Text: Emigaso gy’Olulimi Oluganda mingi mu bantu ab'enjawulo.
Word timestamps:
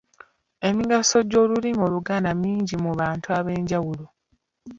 Emigaso 0.69 1.17
gy’Olulimi 1.29 1.81
Oluganda 1.87 2.31
mingi 2.41 2.75
mu 2.83 2.91
bantu 2.99 3.27
ab'enjawulo. 3.37 4.05